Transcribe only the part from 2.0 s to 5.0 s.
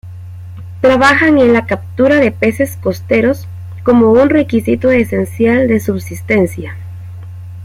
de peces costeros como un requisito